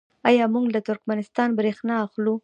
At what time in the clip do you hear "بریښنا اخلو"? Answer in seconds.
1.57-2.33